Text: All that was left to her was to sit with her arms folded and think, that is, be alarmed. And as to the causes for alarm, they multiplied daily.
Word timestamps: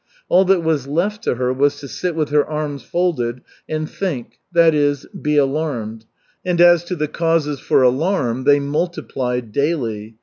All 0.29 0.45
that 0.45 0.63
was 0.63 0.87
left 0.87 1.21
to 1.25 1.35
her 1.35 1.53
was 1.53 1.77
to 1.79 1.87
sit 1.87 2.15
with 2.15 2.29
her 2.29 2.43
arms 2.43 2.81
folded 2.81 3.41
and 3.69 3.87
think, 3.87 4.39
that 4.51 4.73
is, 4.73 5.05
be 5.05 5.37
alarmed. 5.37 6.07
And 6.43 6.59
as 6.59 6.83
to 6.85 6.95
the 6.95 7.07
causes 7.07 7.59
for 7.59 7.83
alarm, 7.83 8.45
they 8.45 8.59
multiplied 8.59 9.51
daily. 9.51 10.17